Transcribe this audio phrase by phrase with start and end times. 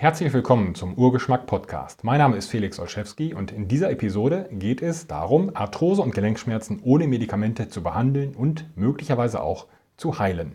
[0.00, 2.04] Herzlich willkommen zum Urgeschmack Podcast.
[2.04, 6.78] Mein Name ist Felix Olszewski und in dieser Episode geht es darum, Arthrose und Gelenkschmerzen
[6.84, 9.66] ohne Medikamente zu behandeln und möglicherweise auch
[9.96, 10.52] zu heilen.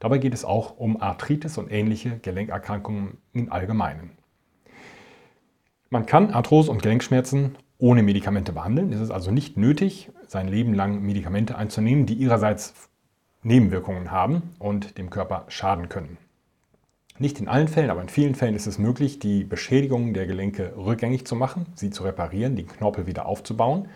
[0.00, 4.18] Dabei geht es auch um Arthritis und ähnliche Gelenkerkrankungen im Allgemeinen.
[5.88, 8.92] Man kann Arthrose und Gelenkschmerzen ohne Medikamente behandeln.
[8.92, 12.74] Es ist also nicht nötig, sein Leben lang Medikamente einzunehmen, die ihrerseits
[13.44, 16.18] Nebenwirkungen haben und dem Körper schaden können.
[17.18, 20.74] Nicht in allen Fällen, aber in vielen Fällen ist es möglich, die Beschädigungen der Gelenke
[20.76, 23.88] rückgängig zu machen, sie zu reparieren, die Knorpel wieder aufzubauen.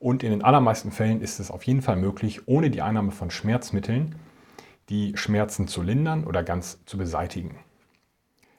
[0.00, 3.30] Und in den allermeisten Fällen ist es auf jeden Fall möglich, ohne die Einnahme von
[3.30, 4.16] Schmerzmitteln
[4.88, 7.56] die Schmerzen zu lindern oder ganz zu beseitigen.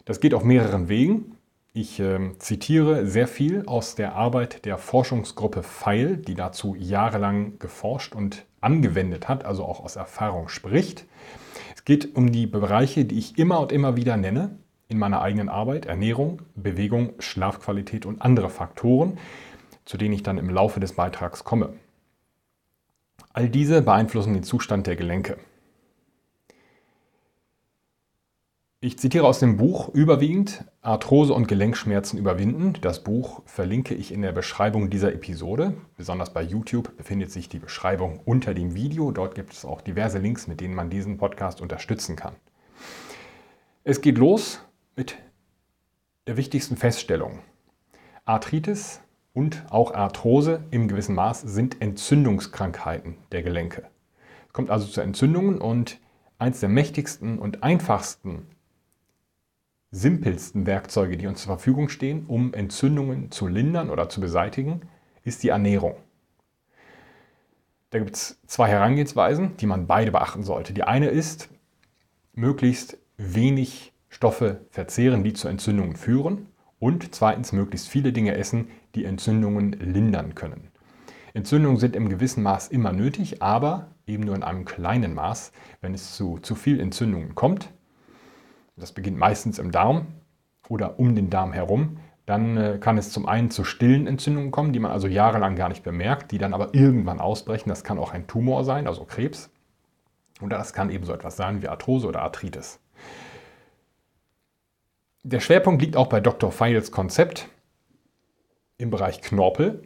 [0.05, 1.37] Das geht auf mehreren Wegen.
[1.73, 8.15] Ich äh, zitiere sehr viel aus der Arbeit der Forschungsgruppe Pfeil, die dazu jahrelang geforscht
[8.15, 11.05] und angewendet hat, also auch aus Erfahrung spricht.
[11.83, 15.49] Es geht um die Bereiche, die ich immer und immer wieder nenne in meiner eigenen
[15.49, 15.85] Arbeit.
[15.85, 19.17] Ernährung, Bewegung, Schlafqualität und andere Faktoren,
[19.83, 21.73] zu denen ich dann im Laufe des Beitrags komme.
[23.33, 25.35] All diese beeinflussen den Zustand der Gelenke.
[28.83, 32.73] Ich zitiere aus dem Buch überwiegend Arthrose und Gelenkschmerzen überwinden.
[32.81, 35.75] Das Buch verlinke ich in der Beschreibung dieser Episode.
[35.95, 39.11] Besonders bei YouTube befindet sich die Beschreibung unter dem Video.
[39.11, 42.35] Dort gibt es auch diverse Links, mit denen man diesen Podcast unterstützen kann.
[43.85, 44.59] Es geht los
[44.97, 45.15] mit
[46.27, 47.39] der wichtigsten Feststellung.
[48.25, 48.99] Arthritis
[49.31, 53.87] und auch Arthrose im gewissen Maß sind Entzündungskrankheiten der Gelenke.
[54.47, 56.01] Es kommt also zu Entzündungen und
[56.37, 58.45] eins der mächtigsten und einfachsten
[59.93, 64.81] simpelsten Werkzeuge, die uns zur Verfügung stehen, um Entzündungen zu lindern oder zu beseitigen,
[65.23, 65.95] ist die Ernährung.
[67.91, 70.73] Da gibt es zwei Herangehensweisen, die man beide beachten sollte.
[70.73, 71.49] Die eine ist,
[72.33, 76.47] möglichst wenig Stoffe verzehren, die zu Entzündungen führen.
[76.79, 80.71] Und zweitens, möglichst viele Dinge essen, die Entzündungen lindern können.
[81.35, 85.51] Entzündungen sind im gewissen Maß immer nötig, aber eben nur in einem kleinen Maß.
[85.81, 87.69] Wenn es zu zu viel Entzündungen kommt,
[88.75, 90.07] das beginnt meistens im Darm
[90.69, 94.71] oder um den Darm herum, dann äh, kann es zum einen zu stillen Entzündungen kommen,
[94.73, 97.69] die man also jahrelang gar nicht bemerkt, die dann aber irgendwann ausbrechen.
[97.69, 99.49] Das kann auch ein Tumor sein, also Krebs.
[100.41, 102.79] Oder das kann eben so etwas sein wie Arthrose oder Arthritis.
[105.23, 106.51] Der Schwerpunkt liegt auch bei Dr.
[106.51, 107.47] Feils Konzept
[108.77, 109.83] im Bereich Knorpel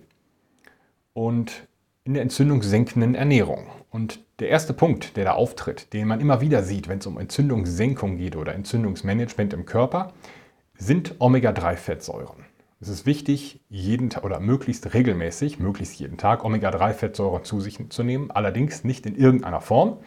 [1.13, 1.67] und
[2.03, 3.67] in der entzündungssenkenden Ernährung.
[3.89, 7.17] Und der erste Punkt, der da auftritt, den man immer wieder sieht, wenn es um
[7.17, 10.13] Entzündungssenkung geht oder Entzündungsmanagement im Körper,
[10.77, 12.45] sind Omega-3-Fettsäuren.
[12.79, 18.03] Es ist wichtig, jeden Tag oder möglichst regelmäßig, möglichst jeden Tag Omega-3-Fettsäuren zu sich zu
[18.03, 19.97] nehmen, allerdings nicht in irgendeiner Form.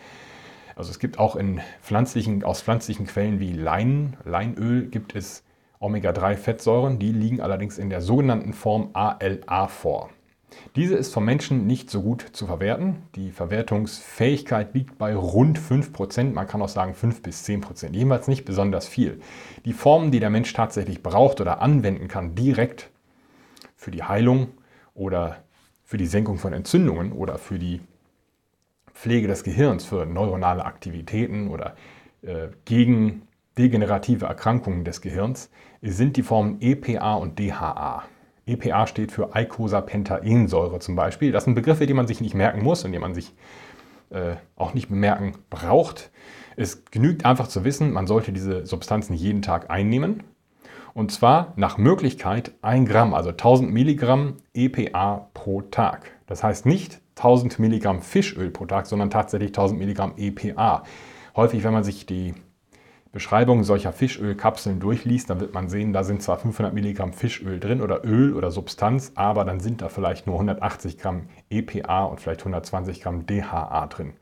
[0.77, 5.43] Also es gibt auch in pflanzlichen, aus pflanzlichen Quellen wie Lein, Leinöl gibt es
[5.81, 10.11] Omega-3-Fettsäuren, die liegen allerdings in der sogenannten Form ALA vor.
[10.77, 13.03] Diese ist vom Menschen nicht so gut zu verwerten.
[13.15, 18.45] Die Verwertungsfähigkeit liegt bei rund 5%, man kann auch sagen 5 bis 10%, jedenfalls nicht
[18.45, 19.21] besonders viel.
[19.65, 22.91] Die Formen, die der Mensch tatsächlich braucht oder anwenden kann, direkt
[23.77, 24.49] für die Heilung
[24.95, 25.45] oder
[25.85, 27.81] für die Senkung von Entzündungen oder für die
[28.95, 31.75] Pflege des Gehirns, für neuronale Aktivitäten oder
[32.23, 33.23] äh, gegen
[33.57, 35.51] degenerative Erkrankungen des Gehirns,
[35.83, 38.05] sind die Formen EPA und DHA.
[38.51, 41.33] EPA steht für Eicosapentaensäure zum Beispiel.
[41.33, 43.33] Das sind Begriffe, die man sich nicht merken muss und die man sich
[44.11, 46.11] äh, auch nicht bemerken braucht.
[46.57, 50.25] Es genügt einfach zu wissen, man sollte diese Substanzen jeden Tag einnehmen.
[50.93, 56.11] Und zwar nach Möglichkeit 1 Gramm, also 1000 Milligramm EPA pro Tag.
[56.27, 60.83] Das heißt nicht 1000 Milligramm Fischöl pro Tag, sondern tatsächlich 1000 Milligramm EPA.
[61.37, 62.35] Häufig, wenn man sich die
[63.13, 67.81] Beschreibung solcher Fischölkapseln durchliest, dann wird man sehen, da sind zwar 500 Milligramm Fischöl drin
[67.81, 72.41] oder Öl oder Substanz, aber dann sind da vielleicht nur 180 Gramm EPA und vielleicht
[72.41, 74.13] 120 Gramm DHA drin.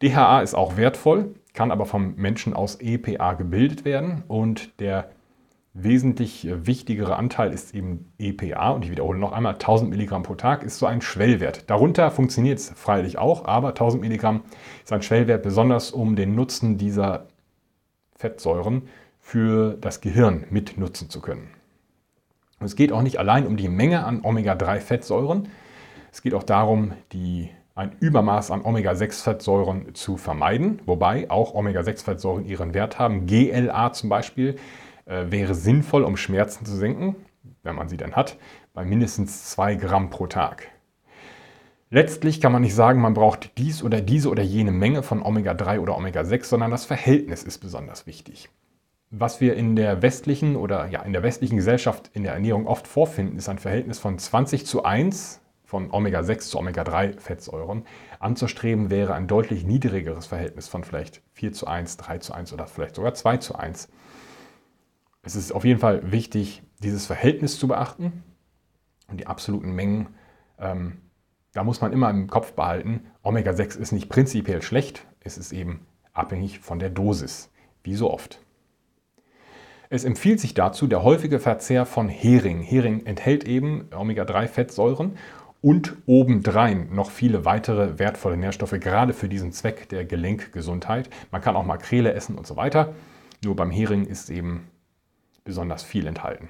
[0.00, 5.10] DHA ist auch wertvoll, kann aber vom Menschen aus EPA gebildet werden und der
[5.74, 10.62] wesentlich wichtigere Anteil ist eben EPA und ich wiederhole noch einmal, 1000 Milligramm pro Tag
[10.62, 11.68] ist so ein Schwellwert.
[11.68, 14.44] Darunter funktioniert es freilich auch, aber 1000 Milligramm
[14.82, 17.26] ist ein Schwellwert besonders, um den Nutzen dieser
[18.18, 18.88] Fettsäuren
[19.20, 21.50] für das Gehirn mitnutzen zu können.
[22.58, 25.48] Und es geht auch nicht allein um die Menge an Omega-3-Fettsäuren.
[26.10, 32.74] Es geht auch darum, die, ein Übermaß an Omega-6-Fettsäuren zu vermeiden, wobei auch Omega-6-Fettsäuren ihren
[32.74, 33.26] Wert haben.
[33.26, 34.56] GLA zum Beispiel
[35.04, 37.14] äh, wäre sinnvoll, um Schmerzen zu senken,
[37.62, 38.36] wenn man sie denn hat,
[38.74, 40.68] bei mindestens 2 Gramm pro Tag.
[41.90, 45.80] Letztlich kann man nicht sagen, man braucht dies oder diese oder jene Menge von Omega-3
[45.80, 48.50] oder Omega-6, sondern das Verhältnis ist besonders wichtig.
[49.10, 52.86] Was wir in der westlichen oder ja, in der westlichen Gesellschaft in der Ernährung oft
[52.86, 57.84] vorfinden, ist ein Verhältnis von 20 zu 1 von Omega-6 zu Omega-3-Fettsäuren.
[58.20, 62.66] Anzustreben wäre ein deutlich niedrigeres Verhältnis von vielleicht 4 zu 1, 3 zu 1 oder
[62.66, 63.88] vielleicht sogar 2 zu 1.
[65.22, 68.24] Es ist auf jeden Fall wichtig, dieses Verhältnis zu beachten
[69.08, 70.08] und die absoluten Mengen.
[70.58, 70.98] Ähm,
[71.52, 75.86] da muss man immer im Kopf behalten, Omega-6 ist nicht prinzipiell schlecht, es ist eben
[76.12, 77.50] abhängig von der Dosis,
[77.82, 78.40] wie so oft.
[79.90, 82.60] Es empfiehlt sich dazu der häufige Verzehr von Hering.
[82.60, 85.16] Hering enthält eben Omega-3-Fettsäuren
[85.62, 91.08] und obendrein noch viele weitere wertvolle Nährstoffe, gerade für diesen Zweck der Gelenkgesundheit.
[91.30, 92.94] Man kann auch Makrele essen und so weiter.
[93.42, 94.68] Nur beim Hering ist eben
[95.44, 96.48] besonders viel enthalten.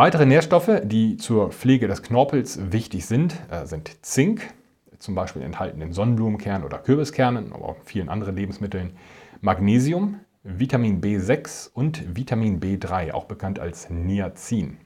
[0.00, 4.54] Weitere Nährstoffe, die zur Pflege des Knorpels wichtig sind, äh, sind Zink,
[4.98, 8.96] zum Beispiel enthalten in Sonnenblumenkernen oder Kürbiskernen, aber auch in vielen anderen Lebensmitteln,
[9.42, 14.78] Magnesium, Vitamin B6 und Vitamin B3, auch bekannt als Niacin.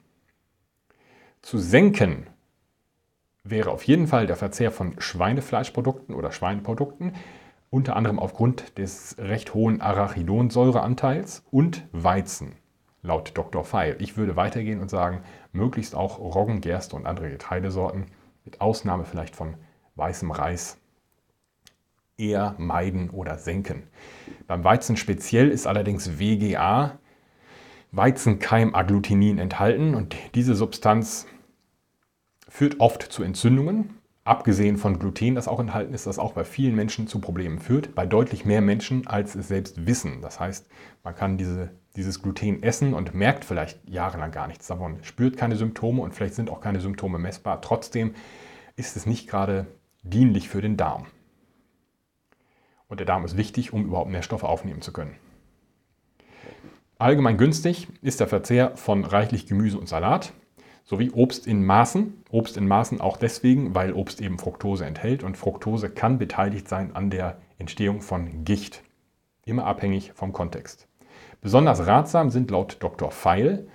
[1.41, 2.27] Zu senken
[3.45, 7.13] wäre auf jeden Fall der Verzehr von Schweinefleischprodukten oder Schweineprodukten,
[7.69, 12.57] unter anderem aufgrund des recht hohen Arachidonsäureanteils und Weizen,
[13.05, 13.63] laut Dr.
[13.63, 13.95] Feil.
[13.99, 15.21] Ich würde weitergehen und sagen,
[15.51, 18.05] möglichst auch Roggen, Gerste und andere Getreidesorten,
[18.43, 19.55] mit Ausnahme vielleicht von
[19.95, 20.77] weißem Reis
[22.17, 23.83] eher meiden oder senken.
[24.47, 26.97] Beim Weizen speziell ist allerdings WGA,
[27.91, 31.27] Weizenkeimagglutinin, enthalten und diese Substanz
[32.47, 33.95] führt oft zu Entzündungen.
[34.23, 37.93] Abgesehen von Gluten, das auch enthalten ist, das auch bei vielen Menschen zu Problemen führt,
[37.93, 40.21] bei deutlich mehr Menschen, als es selbst wissen.
[40.21, 40.67] Das heißt,
[41.03, 45.55] man kann diese, dieses Gluten essen und merkt vielleicht jahrelang gar nichts davon, spürt keine
[45.55, 47.61] Symptome und vielleicht sind auch keine Symptome messbar.
[47.61, 48.15] Trotzdem
[48.75, 49.67] ist es nicht gerade
[50.03, 51.07] dienlich für den Darm.
[52.87, 55.15] Und der Darm ist wichtig, um überhaupt Nährstoffe aufnehmen zu können.
[56.97, 60.33] Allgemein günstig ist der Verzehr von reichlich Gemüse und Salat
[60.85, 62.23] sowie Obst in Maßen.
[62.29, 66.95] Obst in Maßen auch deswegen, weil Obst eben Fructose enthält und Fructose kann beteiligt sein
[66.95, 68.83] an der Entstehung von Gicht.
[69.45, 70.87] Immer abhängig vom Kontext.
[71.45, 73.11] Besonders ratsam sind laut Dr.
[73.11, 73.67] Feil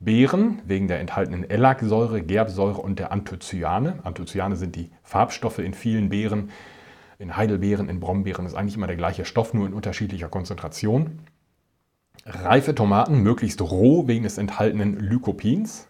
[0.00, 4.00] Beeren wegen der enthaltenen Ellagsäure, Gerbsäure und der Anthocyane.
[4.02, 6.50] Anthocyane sind die Farbstoffe in vielen Beeren
[7.20, 11.20] in Heidelbeeren, in Brombeeren ist eigentlich immer der gleiche Stoff, nur in unterschiedlicher Konzentration.
[12.26, 15.86] Reife Tomaten, möglichst roh wegen des enthaltenen Lycopins.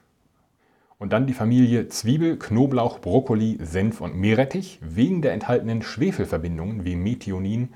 [0.98, 6.94] Und dann die Familie Zwiebel, Knoblauch, Brokkoli, Senf und Meerrettich wegen der enthaltenen Schwefelverbindungen wie
[6.94, 7.70] Methionin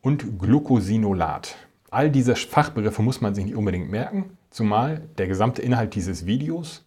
[0.00, 1.54] und Glucosinolat.
[1.92, 6.86] All diese Fachbegriffe muss man sich nicht unbedingt merken, zumal der gesamte Inhalt dieses Videos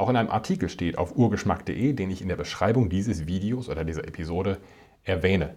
[0.00, 3.84] auch in einem Artikel steht auf urgeschmack.de, den ich in der Beschreibung dieses Videos oder
[3.84, 4.56] dieser Episode
[5.04, 5.56] erwähne.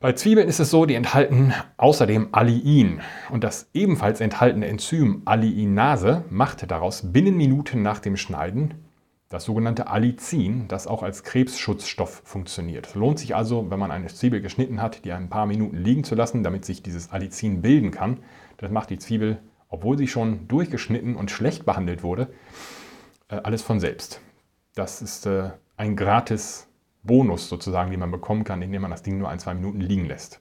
[0.00, 6.24] Bei Zwiebeln ist es so, die enthalten außerdem Allein und das ebenfalls enthaltene Enzym Alleinase
[6.30, 8.87] macht daraus binnen Minuten nach dem Schneiden
[9.28, 12.86] das sogenannte Allicin, das auch als Krebsschutzstoff funktioniert.
[12.86, 16.04] Es lohnt sich also, wenn man eine Zwiebel geschnitten hat, die ein paar Minuten liegen
[16.04, 18.20] zu lassen, damit sich dieses Allicin bilden kann.
[18.56, 19.38] Das macht die Zwiebel,
[19.68, 22.28] obwohl sie schon durchgeschnitten und schlecht behandelt wurde,
[23.28, 24.22] äh, alles von selbst.
[24.74, 26.66] Das ist äh, ein gratis
[27.02, 30.06] Bonus sozusagen, den man bekommen kann, indem man das Ding nur ein, zwei Minuten liegen
[30.06, 30.40] lässt.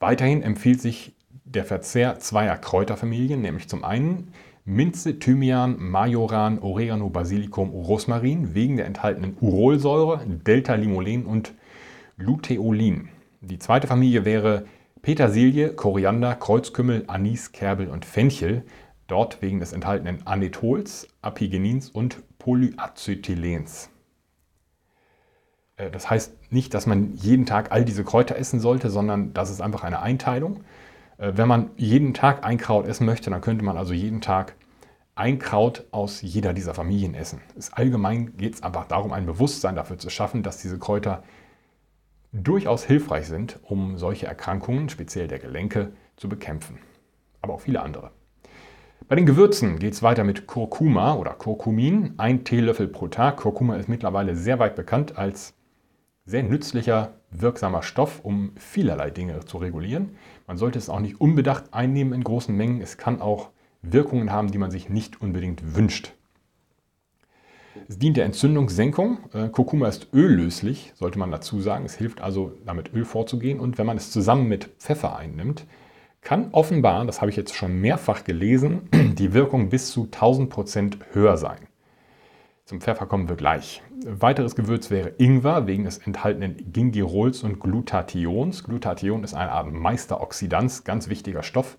[0.00, 1.14] Weiterhin empfiehlt sich
[1.44, 4.32] der Verzehr zweier Kräuterfamilien, nämlich zum einen
[4.64, 11.54] Minze, Thymian, Majoran, Oregano, Basilikum, Rosmarin wegen der enthaltenen Urolsäure, Delta-Limolen und
[12.16, 13.08] Luteolin.
[13.40, 14.66] Die zweite Familie wäre
[15.02, 18.62] Petersilie, Koriander, Kreuzkümmel, Anis, Kerbel und Fenchel,
[19.08, 23.90] dort wegen des enthaltenen Anethols, Apigenins und Polyacetylens.
[25.76, 29.50] Äh, das heißt nicht, dass man jeden Tag all diese Kräuter essen sollte, sondern das
[29.50, 30.62] ist einfach eine Einteilung.
[31.22, 34.56] Äh, wenn man jeden Tag ein Kraut essen möchte, dann könnte man also jeden Tag
[35.14, 37.40] ein Kraut aus jeder dieser Familien essen.
[37.72, 41.22] Allgemein geht es einfach darum, ein Bewusstsein dafür zu schaffen, dass diese Kräuter
[42.32, 46.78] durchaus hilfreich sind, um solche Erkrankungen, speziell der Gelenke, zu bekämpfen.
[47.42, 48.10] Aber auch viele andere.
[49.06, 53.36] Bei den Gewürzen geht es weiter mit Kurkuma oder Kurkumin, ein Teelöffel pro Tag.
[53.36, 55.54] Kurkuma ist mittlerweile sehr weit bekannt als
[56.24, 60.16] sehr nützlicher, wirksamer Stoff, um vielerlei Dinge zu regulieren.
[60.46, 62.80] Man sollte es auch nicht unbedacht einnehmen in großen Mengen.
[62.80, 63.50] Es kann auch
[63.82, 66.12] Wirkungen haben, die man sich nicht unbedingt wünscht.
[67.88, 69.18] Es dient der Entzündungssenkung.
[69.32, 71.84] Äh, Kurkuma ist öllöslich, sollte man dazu sagen.
[71.84, 73.60] Es hilft also, damit Öl vorzugehen.
[73.60, 75.66] Und wenn man es zusammen mit Pfeffer einnimmt,
[76.20, 80.98] kann offenbar, das habe ich jetzt schon mehrfach gelesen, die Wirkung bis zu 1000 Prozent
[81.12, 81.58] höher sein.
[82.72, 83.82] Zum Pfeffer kommen wir gleich.
[84.02, 88.64] Weiteres Gewürz wäre Ingwer wegen des enthaltenen Gingerols und Glutathions.
[88.64, 91.76] Glutathion ist eine Art Meisteroxidans, ganz wichtiger Stoff.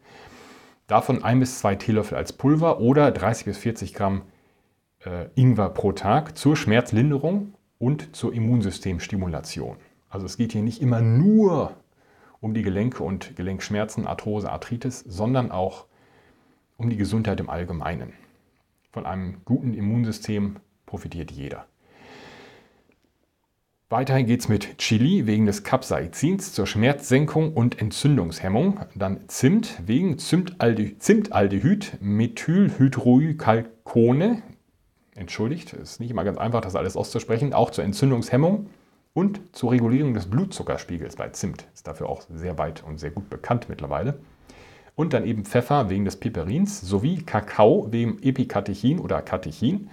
[0.86, 4.22] Davon ein bis zwei Teelöffel als Pulver oder 30 bis 40 Gramm
[5.04, 9.78] äh, Ingwer pro Tag zur Schmerzlinderung und zur Immunsystemstimulation.
[10.12, 11.76] Also es geht hier nicht immer nur
[12.40, 15.88] um die Gelenke und Gelenkschmerzen, Arthrose, Arthritis, sondern auch
[16.78, 18.14] um die Gesundheit im Allgemeinen.
[18.92, 20.58] Von einem guten Immunsystem
[20.94, 21.66] profitiert jeder.
[23.90, 28.82] Weiterhin geht es mit Chili wegen des Capsaicins zur Schmerzsenkung und Entzündungshemmung.
[28.94, 34.44] Dann Zimt wegen Zimtalde Zimtaldehyd, Methylhydrocalcone.
[35.16, 37.56] Entschuldigt, ist nicht immer ganz einfach, das alles auszusprechen.
[37.56, 38.70] Auch zur Entzündungshemmung
[39.14, 41.66] und zur Regulierung des Blutzuckerspiegels bei Zimt.
[41.74, 44.20] Ist dafür auch sehr weit und sehr gut bekannt mittlerweile.
[44.94, 49.90] Und dann eben Pfeffer wegen des Piperins sowie Kakao wegen Epikatechin oder Katechin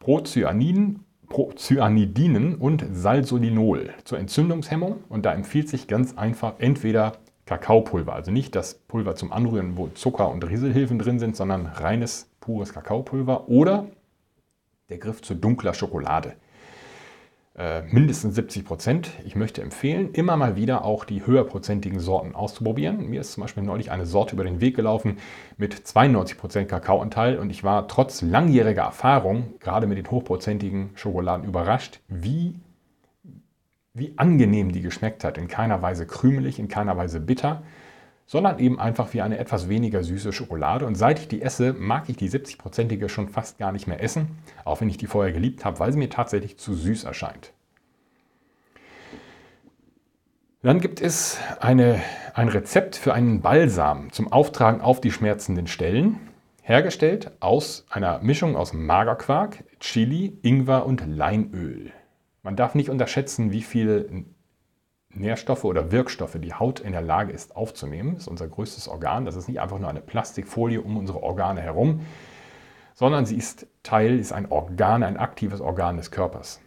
[0.00, 5.04] Procyaniden, Procyanidinen und Salsolinol zur Entzündungshemmung.
[5.08, 7.12] Und da empfiehlt sich ganz einfach entweder
[7.44, 12.30] Kakaopulver, also nicht das Pulver zum Anrühren, wo Zucker und Rieselhilfen drin sind, sondern reines,
[12.40, 13.86] pures Kakaopulver oder
[14.88, 16.34] der Griff zu dunkler Schokolade.
[17.60, 19.10] Äh, mindestens 70 Prozent.
[19.26, 23.10] Ich möchte empfehlen, immer mal wieder auch die höherprozentigen Sorten auszuprobieren.
[23.10, 25.18] Mir ist zum Beispiel neulich eine Sorte über den Weg gelaufen
[25.58, 31.46] mit 92 Prozent Kakaoanteil und ich war trotz langjähriger Erfahrung, gerade mit den hochprozentigen Schokoladen,
[31.46, 32.54] überrascht, wie,
[33.92, 35.36] wie angenehm die geschmeckt hat.
[35.36, 37.62] In keiner Weise krümelig, in keiner Weise bitter
[38.30, 40.86] sondern eben einfach wie eine etwas weniger süße Schokolade.
[40.86, 44.38] Und seit ich die esse, mag ich die 70-prozentige schon fast gar nicht mehr essen,
[44.64, 47.52] auch wenn ich die vorher geliebt habe, weil sie mir tatsächlich zu süß erscheint.
[50.62, 52.00] Dann gibt es eine,
[52.32, 56.20] ein Rezept für einen Balsam zum Auftragen auf die schmerzenden Stellen,
[56.62, 61.90] hergestellt aus einer Mischung aus Magerquark, Chili, Ingwer und Leinöl.
[62.44, 64.24] Man darf nicht unterschätzen, wie viel
[65.12, 68.16] Nährstoffe oder Wirkstoffe die Haut in der Lage ist aufzunehmen.
[68.16, 69.24] Ist unser größtes Organ.
[69.24, 72.00] Das ist nicht einfach nur eine Plastikfolie um unsere Organe herum,
[72.94, 76.60] sondern sie ist Teil, ist ein Organ, ein aktives Organ des Körpers.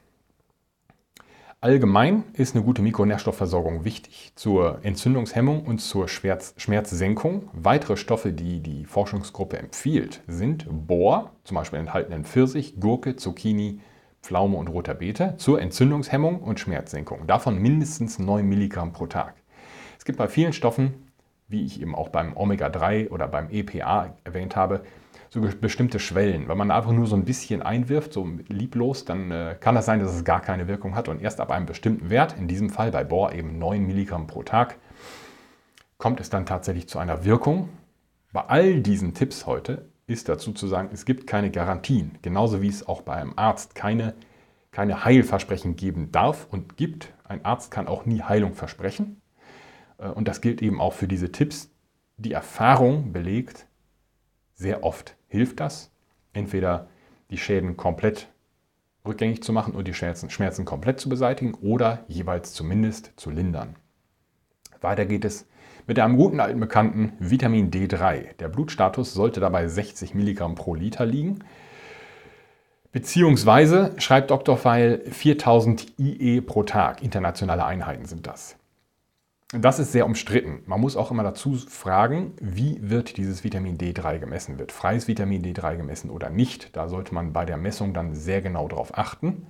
[1.64, 7.50] Allgemein ist eine gute Mikronährstoffversorgung wichtig zur Entzündungshemmung und zur Schmerz Schmerzsenkung.
[7.54, 13.80] Weitere Stoffe, die die Forschungsgruppe empfiehlt, sind Bohr, zum Beispiel enthalten in Pfirsich, Gurke, Zucchini,
[14.24, 17.28] Pflaume und roter Beete zur Entzündungshemmung und Schmerzsenkung.
[17.28, 19.36] Davon mindestens 9 Milligramm pro Tag.
[20.00, 20.94] Es gibt bei vielen Stoffen,
[21.50, 24.84] wie ich eben auch beim Omega-3 oder beim EPA erwähnt habe,
[25.30, 26.48] so bestimmte Schwellen.
[26.48, 30.00] Wenn man einfach nur so ein bisschen einwirft, so lieblos, dann äh, kann das sein,
[30.00, 31.10] dass es gar keine Wirkung hat.
[31.10, 34.44] Und erst ab einem bestimmten Wert, in diesem Fall bei Bohr eben 9 Milligramm pro
[34.44, 34.78] Tag,
[35.98, 37.70] kommt es dann tatsächlich zu einer Wirkung.
[38.32, 42.18] Bei all diesen Tipps heute ist dazu zu sagen, es gibt keine Garantien.
[42.22, 44.14] Genauso wie es auch bei einem Arzt keine,
[44.72, 47.14] keine Heilversprechen geben darf und gibt.
[47.24, 49.22] Ein Arzt kann auch nie Heilung versprechen.
[49.98, 51.70] Äh, und das gilt eben auch für diese Tipps.
[52.18, 53.68] Die Erfahrung belegt,
[54.56, 55.92] sehr oft hilft das.
[56.34, 56.88] Entweder
[57.30, 58.30] die Schäden komplett
[59.06, 63.76] rückgängig zu machen und die Schmerzen, Schmerzen komplett zu beseitigen oder jeweils zumindest zu lindern.
[64.82, 65.48] Weiter geht es
[65.88, 68.36] mit einem guten alten Bekannten Vitamin D3.
[68.40, 71.40] Der Blutstatus sollte dabei 60 Milligramm pro Liter liegen.
[72.92, 74.56] Beziehungsweise schreibt Dr.
[74.56, 77.02] Feil 4000 IE pro Tag.
[77.02, 78.56] Internationale Einheiten sind das.
[79.56, 80.64] Das ist sehr umstritten.
[80.66, 84.58] Man muss auch immer dazu fragen, wie wird dieses Vitamin D3 gemessen?
[84.58, 86.76] Wird freies Vitamin D3 gemessen oder nicht?
[86.76, 89.46] Da sollte man bei der Messung dann sehr genau darauf achten.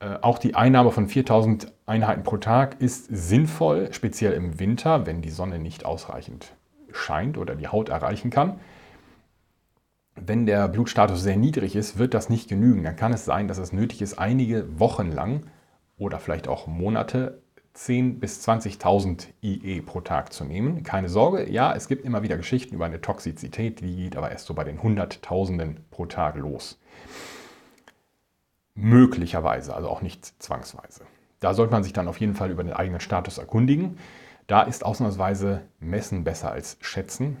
[0.00, 5.22] Äh, auch die Einnahme von 4000 Einheiten pro Tag ist sinnvoll, speziell im Winter, wenn
[5.22, 6.54] die Sonne nicht ausreichend
[6.92, 8.60] scheint oder die Haut erreichen kann.
[10.14, 12.82] Wenn der Blutstatus sehr niedrig ist, wird das nicht genügen.
[12.82, 15.46] Dann kann es sein, dass es nötig ist, einige Wochen lang
[15.96, 17.42] oder vielleicht auch Monate
[17.76, 20.82] 10.000 bis 20.000 IE pro Tag zu nehmen.
[20.82, 24.46] Keine Sorge, ja, es gibt immer wieder Geschichten über eine Toxizität, die geht aber erst
[24.46, 26.80] so bei den Hunderttausenden pro Tag los.
[28.80, 31.02] Möglicherweise, also auch nicht zwangsweise.
[31.40, 33.98] Da sollte man sich dann auf jeden Fall über den eigenen Status erkundigen.
[34.46, 37.38] Da ist ausnahmsweise Messen besser als Schätzen,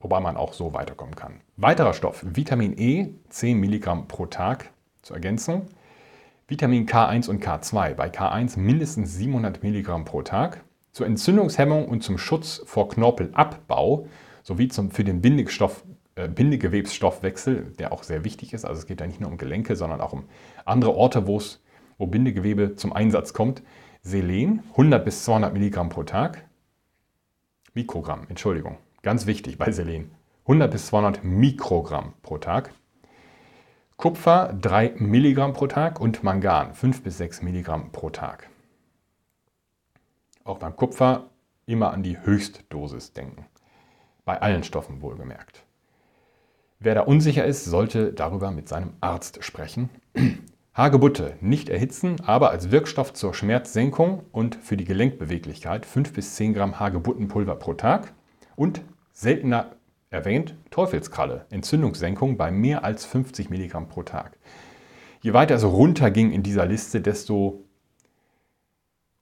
[0.00, 1.42] wobei man auch so weiterkommen kann.
[1.58, 4.70] Weiterer Stoff, Vitamin E, 10 Milligramm pro Tag
[5.02, 5.66] zur Ergänzung.
[6.48, 10.64] Vitamin K1 und K2, bei K1 mindestens 700 Milligramm pro Tag.
[10.92, 14.06] Zur Entzündungshemmung und zum Schutz vor Knorpelabbau
[14.42, 18.64] sowie zum, für den Bindestoff äh, Bindegewebsstoffwechsel, der auch sehr wichtig ist.
[18.64, 20.24] Also es geht da nicht nur um Gelenke, sondern auch um
[20.64, 23.62] andere Orte, wo Bindegewebe zum Einsatz kommt.
[24.02, 26.46] Selen, 100 bis 200 Milligramm pro Tag.
[27.74, 30.10] Mikrogramm, Entschuldigung, ganz wichtig bei Selen.
[30.46, 32.72] 100 bis 200 Mikrogramm pro Tag.
[33.96, 38.48] Kupfer 3 Milligramm pro Tag und Mangan 5 bis 6 Milligramm pro Tag.
[40.42, 41.28] Auch beim Kupfer
[41.66, 43.44] immer an die Höchstdosis denken.
[44.24, 45.64] Bei allen Stoffen wohlgemerkt.
[46.82, 49.90] Wer da unsicher ist, sollte darüber mit seinem Arzt sprechen.
[50.74, 56.54] Hagebutte nicht erhitzen, aber als Wirkstoff zur Schmerzsenkung und für die Gelenkbeweglichkeit 5 bis 10
[56.54, 58.14] Gramm Hagebuttenpulver pro Tag
[58.56, 58.80] und
[59.12, 59.72] seltener
[60.08, 64.38] erwähnt Teufelskralle, Entzündungssenkung bei mehr als 50 Milligramm pro Tag.
[65.20, 67.62] Je weiter es runterging in dieser Liste, desto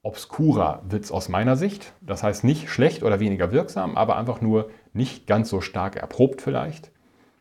[0.01, 1.91] obskurer wird es aus meiner Sicht.
[1.99, 6.41] Das heißt nicht schlecht oder weniger wirksam, aber einfach nur nicht ganz so stark erprobt
[6.41, 6.93] vielleicht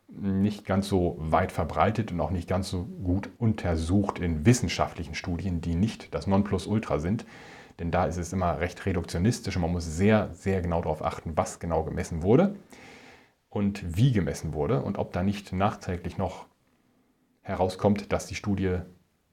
[0.08, 5.60] nicht ganz so weit verbreitet und auch nicht ganz so gut untersucht in wissenschaftlichen Studien,
[5.60, 7.26] die nicht das Nonplusultra sind.
[7.78, 11.36] Denn da ist es immer recht reduktionistisch und man muss sehr, sehr genau darauf achten,
[11.36, 12.56] was genau gemessen wurde
[13.50, 16.46] und wie gemessen wurde und ob da nicht nachträglich noch
[17.42, 18.78] herauskommt, dass die Studie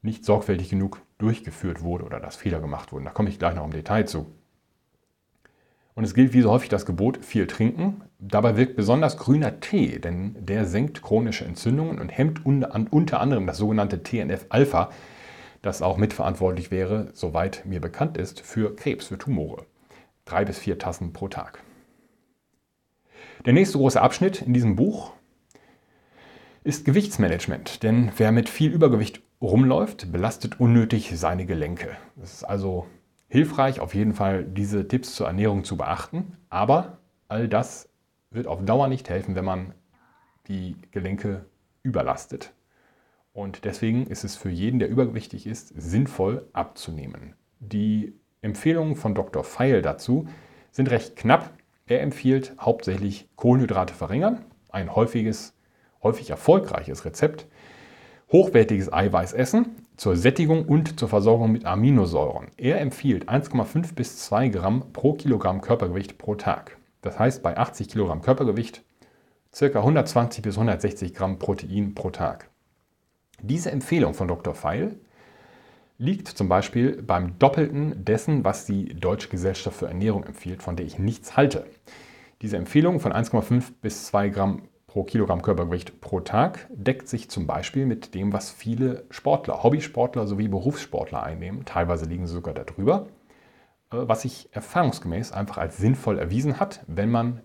[0.02, 3.06] nicht sorgfältig genug durchgeführt wurde oder dass Fehler gemacht wurden.
[3.06, 4.28] Da komme ich gleich noch im Detail zu.
[5.96, 8.02] Und es gilt wie so häufig das Gebot, viel trinken.
[8.28, 13.58] Dabei wirkt besonders grüner Tee, denn der senkt chronische Entzündungen und hemmt unter anderem das
[13.58, 14.90] sogenannte TNF-Alpha,
[15.62, 19.66] das auch mitverantwortlich wäre, soweit mir bekannt ist, für Krebs, für Tumore.
[20.26, 21.62] Drei bis vier Tassen pro Tag.
[23.46, 25.14] Der nächste große Abschnitt in diesem Buch
[26.64, 27.84] ist Gewichtsmanagement.
[27.84, 31.96] Denn wer mit viel Übergewicht rumläuft, belastet unnötig seine Gelenke.
[32.16, 32.88] Das ist also
[33.28, 36.38] hilfreich, auf jeden Fall diese Tipps zur Ernährung zu beachten.
[36.50, 37.88] Aber all das
[38.36, 39.74] wird auf Dauer nicht helfen, wenn man
[40.48, 41.46] die Gelenke
[41.84, 42.54] überlastet.
[43.34, 47.34] Und deswegen ist es für jeden, der übergewichtig ist, sinnvoll abzunehmen.
[47.60, 49.44] Die Empfehlungen von Dr.
[49.44, 50.28] Feil dazu
[50.72, 51.52] sind recht knapp.
[51.88, 55.54] Er empfiehlt hauptsächlich Kohlenhydrate verringern, ein häufiges,
[56.02, 57.48] häufig erfolgreiches Rezept,
[58.32, 62.48] hochwertiges Eiweiß essen, zur Sättigung und zur Versorgung mit Aminosäuren.
[62.58, 66.78] Er empfiehlt 1,5 bis 2 Gramm pro Kilogramm Körpergewicht pro Tag.
[67.06, 68.84] Das heißt bei 80 Kilogramm Körpergewicht
[69.58, 69.66] ca.
[69.66, 72.50] 120 bis 160 Gramm Protein pro Tag.
[73.42, 74.56] Diese Empfehlung von Dr.
[74.56, 74.98] Feil
[76.00, 80.86] liegt zum Beispiel beim Doppelten dessen, was die Deutsche Gesellschaft für Ernährung empfiehlt, von der
[80.88, 81.68] ich nichts halte.
[82.42, 87.46] Diese Empfehlung von 1,5 bis 2 Gramm pro Kilogramm Körpergewicht pro Tag deckt sich zum
[87.46, 91.66] Beispiel mit dem, was viele Sportler, Hobbysportler sowie Berufssportler einnehmen.
[91.66, 93.08] Teilweise liegen sie sogar darüber,
[94.08, 97.42] was sich erfahrungsgemäß einfach als sinnvoll erwiesen hat, wenn man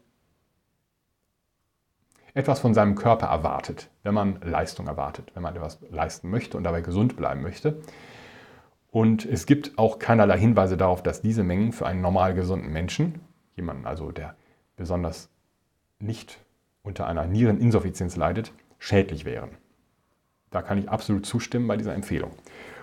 [2.34, 6.64] etwas von seinem Körper erwartet, wenn man Leistung erwartet, wenn man etwas leisten möchte und
[6.64, 7.80] dabei gesund bleiben möchte.
[8.90, 13.20] Und es gibt auch keinerlei Hinweise darauf, dass diese Mengen für einen normal gesunden Menschen,
[13.56, 14.36] jemanden also, der
[14.76, 15.28] besonders
[15.98, 16.38] nicht
[16.82, 19.50] unter einer Niereninsuffizienz leidet, schädlich wären.
[20.50, 22.32] Da kann ich absolut zustimmen bei dieser Empfehlung.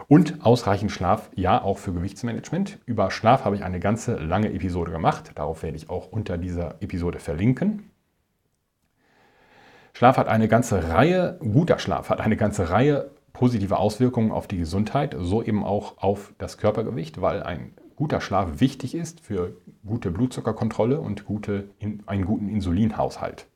[0.08, 2.80] Und ausreichend Schlaf, ja, auch für Gewichtsmanagement.
[2.86, 5.32] Über Schlaf habe ich eine ganze lange Episode gemacht.
[5.36, 7.92] Darauf werde ich auch unter dieser Episode verlinken.
[9.92, 14.58] Schlaf hat eine ganze Reihe, guter Schlaf hat eine ganze Reihe positive Auswirkungen auf die
[14.58, 20.12] Gesundheit, so eben auch auf das Körpergewicht, weil ein guter Schlaf wichtig ist für gute
[20.12, 21.70] Blutzuckerkontrolle und gute,
[22.06, 23.48] einen guten Insulinhaushalt.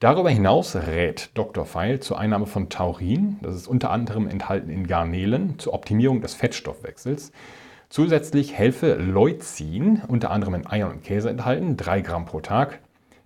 [0.00, 1.66] Darüber hinaus rät Dr.
[1.66, 6.34] Feil zur Einnahme von Taurin, das ist unter anderem enthalten in Garnelen, zur Optimierung des
[6.34, 7.32] Fettstoffwechsels.
[7.88, 12.78] Zusätzlich helfe Leucin, unter anderem in Eiern und Käse enthalten, 3 Gramm pro Tag,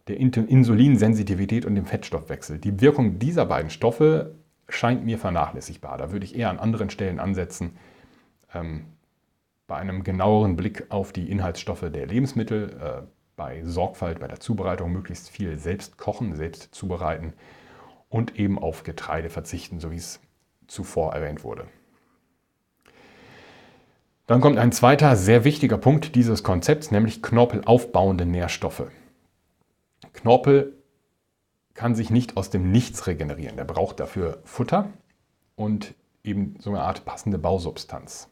[0.09, 2.59] der Insulinsensitivität und dem Fettstoffwechsel.
[2.59, 4.35] Die Wirkung dieser beiden Stoffe
[4.69, 5.99] scheint mir vernachlässigbar.
[5.99, 7.77] Da würde ich eher an anderen Stellen ansetzen,
[8.55, 8.87] ähm,
[9.67, 12.71] bei einem genaueren Blick auf die Inhaltsstoffe der Lebensmittel.
[12.81, 17.33] Äh, bei Sorgfalt bei der Zubereitung möglichst viel selbst kochen, selbst zubereiten
[18.09, 20.21] und eben auf Getreide verzichten, so wie es
[20.67, 21.67] zuvor erwähnt wurde.
[24.27, 28.87] Dann kommt ein zweiter sehr wichtiger Punkt dieses Konzepts, nämlich knorpelaufbauende Nährstoffe.
[30.13, 30.75] Knorpel
[31.75, 33.57] kann sich nicht aus dem Nichts regenerieren.
[33.57, 34.91] Der braucht dafür Futter
[35.57, 38.29] und eben so eine Art passende Bausubstanz.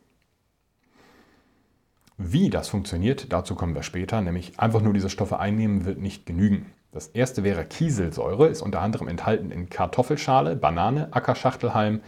[2.22, 6.26] Wie das funktioniert, dazu kommen wir später, nämlich einfach nur diese Stoffe einnehmen wird nicht
[6.26, 6.66] genügen.
[6.92, 12.02] Das erste wäre Kieselsäure, ist unter anderem enthalten in Kartoffelschale, Banane, Ackerschachtelhalm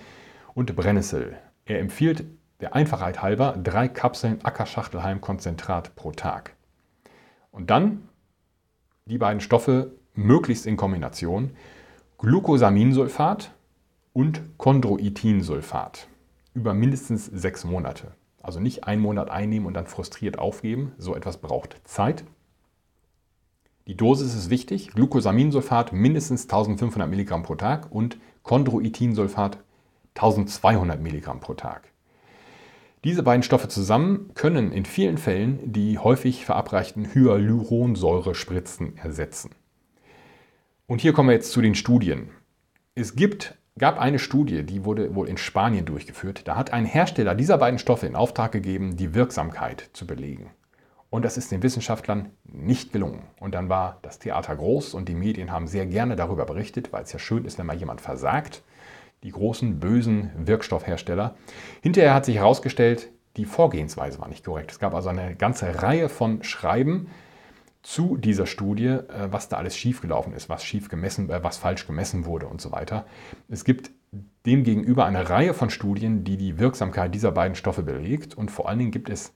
[0.52, 1.38] und Brennnessel.
[1.64, 2.26] Er empfiehlt
[2.60, 6.56] der Einfachheit halber drei Kapseln Ackerschachtelhalmkonzentrat pro Tag.
[7.50, 8.06] Und dann
[9.06, 11.52] die beiden Stoffe möglichst in Kombination
[12.18, 13.50] Glucosaminsulfat
[14.12, 16.06] und Chondroitinsulfat
[16.52, 18.12] über mindestens sechs Monate.
[18.42, 20.92] Also nicht einen Monat einnehmen und dann frustriert aufgeben.
[20.98, 22.24] So etwas braucht Zeit.
[23.86, 24.92] Die Dosis ist wichtig.
[24.92, 29.58] Glucosaminsulfat mindestens 1500 Milligramm pro Tag und Chondroitinsulfat
[30.14, 31.92] 1200 Milligramm pro Tag.
[33.04, 39.50] Diese beiden Stoffe zusammen können in vielen Fällen die häufig verabreichten Hyaluronsäurespritzen ersetzen.
[40.86, 42.30] Und hier kommen wir jetzt zu den Studien.
[42.94, 46.46] Es gibt, gab eine Studie, die wurde wohl in Spanien durchgeführt.
[46.46, 50.50] Da hat ein Hersteller dieser beiden Stoffe in Auftrag gegeben, die Wirksamkeit zu belegen.
[51.10, 53.24] Und das ist den Wissenschaftlern nicht gelungen.
[53.38, 57.02] Und dann war das Theater groß und die Medien haben sehr gerne darüber berichtet, weil
[57.02, 58.62] es ja schön ist, wenn mal jemand versagt
[59.22, 61.36] die großen bösen Wirkstoffhersteller.
[61.80, 64.72] Hinterher hat sich herausgestellt, die Vorgehensweise war nicht korrekt.
[64.72, 67.08] Es gab also eine ganze Reihe von Schreiben
[67.82, 71.86] zu dieser Studie, äh, was da alles schiefgelaufen ist, was schief gemessen, äh, was falsch
[71.86, 73.06] gemessen wurde und so weiter.
[73.48, 73.90] Es gibt
[74.46, 78.78] demgegenüber eine Reihe von Studien, die die Wirksamkeit dieser beiden Stoffe belegt und vor allen
[78.78, 79.32] Dingen gibt es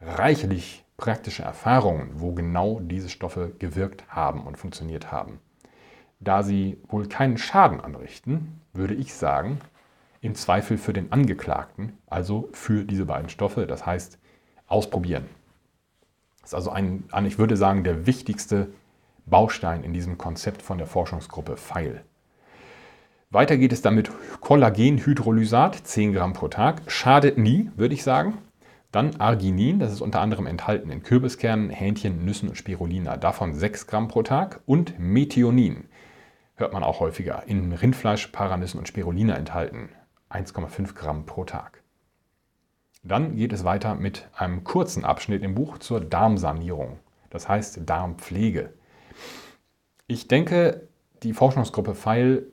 [0.00, 5.40] reichlich praktische Erfahrungen, wo genau diese Stoffe gewirkt haben und funktioniert haben.
[6.20, 9.58] Da sie wohl keinen Schaden anrichten, würde ich sagen,
[10.20, 14.18] im Zweifel für den Angeklagten, also für diese beiden Stoffe, das heißt
[14.66, 15.26] ausprobieren.
[16.48, 18.70] Ist also ein, ich würde sagen, der wichtigste
[19.26, 22.04] Baustein in diesem Konzept von der Forschungsgruppe Pfeil.
[23.28, 26.80] Weiter geht es dann mit Kollagenhydrolysat, 10 Gramm pro Tag.
[26.86, 28.38] Schadet nie, würde ich sagen.
[28.92, 33.18] Dann Arginin, das ist unter anderem enthalten in Kürbiskernen, Hähnchen, Nüssen und Spirulina.
[33.18, 34.62] Davon 6 Gramm pro Tag.
[34.64, 35.84] Und Methionin,
[36.54, 39.90] hört man auch häufiger, in Rindfleisch, Paranüssen und Spirulina enthalten.
[40.30, 41.82] 1,5 Gramm pro Tag.
[43.02, 46.98] Dann geht es weiter mit einem kurzen Abschnitt im Buch zur Darmsanierung,
[47.30, 48.72] das heißt Darmpflege.
[50.06, 50.88] Ich denke,
[51.22, 52.46] die Forschungsgruppe Pfeil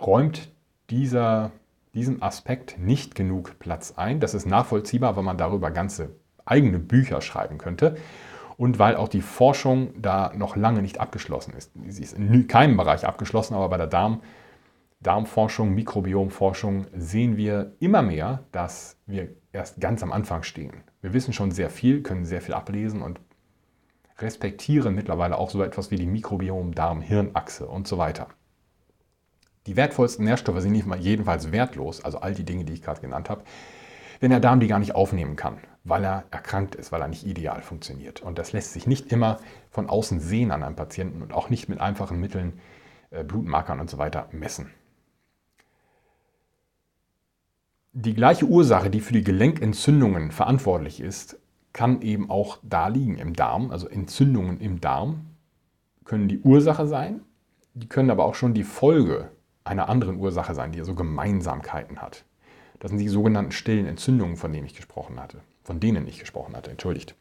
[0.00, 0.50] räumt
[0.90, 1.52] dieser,
[1.94, 4.20] diesem Aspekt nicht genug Platz ein.
[4.20, 6.10] Das ist nachvollziehbar, weil man darüber ganze
[6.44, 7.96] eigene Bücher schreiben könnte
[8.56, 11.72] und weil auch die Forschung da noch lange nicht abgeschlossen ist.
[11.88, 14.22] Sie ist in keinem Bereich abgeschlossen, aber bei der Darm,
[15.02, 20.84] Darmforschung, Mikrobiomforschung sehen wir immer mehr, dass wir erst ganz am Anfang stehen.
[21.00, 23.20] Wir wissen schon sehr viel, können sehr viel ablesen und
[24.18, 28.28] respektieren mittlerweile auch so etwas wie die Mikrobiom-Darm-Hirnachse und so weiter.
[29.66, 33.44] Die wertvollsten Nährstoffe sind jedenfalls wertlos, also all die Dinge, die ich gerade genannt habe,
[34.20, 37.26] wenn der Darm die gar nicht aufnehmen kann weil er erkrankt ist, weil er nicht
[37.26, 38.22] ideal funktioniert.
[38.22, 39.38] Und das lässt sich nicht immer
[39.70, 42.60] von außen sehen an einem Patienten und auch nicht mit einfachen Mitteln,
[43.10, 44.70] äh, Blutmarkern und so weiter messen.
[47.92, 51.38] Die gleiche Ursache, die für die Gelenkentzündungen verantwortlich ist,
[51.72, 53.70] kann eben auch da liegen im Darm.
[53.70, 55.26] Also Entzündungen im Darm
[56.04, 57.20] können die Ursache sein,
[57.74, 59.30] die können aber auch schon die Folge
[59.64, 62.24] einer anderen Ursache sein, die so Gemeinsamkeiten hat.
[62.80, 66.56] Das sind die sogenannten stillen Entzündungen, von denen ich gesprochen hatte von denen ich gesprochen
[66.56, 67.14] hatte, entschuldigt.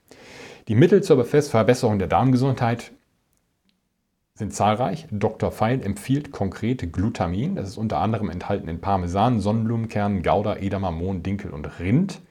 [0.67, 2.91] Die Mittel zur Verbesserung der Darmgesundheit
[4.33, 5.07] sind zahlreich.
[5.11, 5.51] Dr.
[5.51, 7.55] Feil empfiehlt konkret Glutamin.
[7.55, 12.21] Das ist unter anderem enthalten in Parmesan, Sonnenblumenkernen, Gouda, Edamer, Mohn, Dinkel und Rind.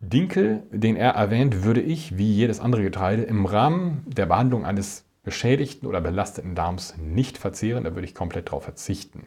[0.00, 5.04] Dinkel, den er erwähnt, würde ich, wie jedes andere Getreide, im Rahmen der Behandlung eines
[5.24, 7.84] beschädigten oder belasteten Darms nicht verzehren.
[7.84, 9.26] Da würde ich komplett darauf verzichten.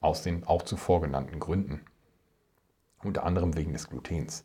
[0.00, 1.80] Aus den auch zuvor genannten Gründen
[3.06, 4.44] unter anderem wegen des Glutens.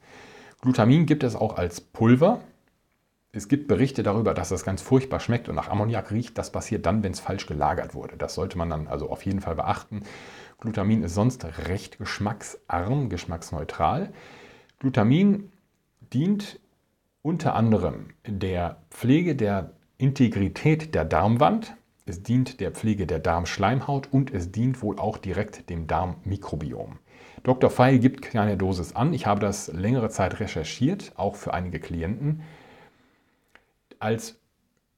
[0.61, 2.41] Glutamin gibt es auch als Pulver.
[3.33, 6.37] Es gibt Berichte darüber, dass das ganz furchtbar schmeckt und nach Ammoniak riecht.
[6.37, 8.17] Das passiert dann, wenn es falsch gelagert wurde.
[8.17, 10.03] Das sollte man dann also auf jeden Fall beachten.
[10.59, 14.11] Glutamin ist sonst recht geschmacksarm, geschmacksneutral.
[14.79, 15.49] Glutamin
[16.13, 16.59] dient
[17.21, 21.75] unter anderem der Pflege der Integrität der Darmwand.
[22.05, 26.99] Es dient der Pflege der Darmschleimhaut und es dient wohl auch direkt dem Darmmikrobiom.
[27.43, 27.69] Dr.
[27.69, 29.13] Feil gibt keine Dosis an.
[29.13, 32.41] Ich habe das längere Zeit recherchiert, auch für einige Klienten.
[34.01, 34.41] Als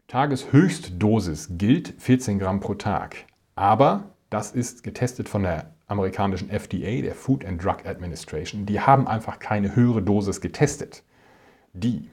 [0.08, 3.26] Tageshöchstdosis gilt 14 Gramm pro Tag.
[3.54, 8.66] Aber das ist getestet von der amerikanischen FDA, der Food and Drug Administration.
[8.66, 11.04] Die haben einfach keine höhere Dosis getestet.
[11.74, 12.12] Die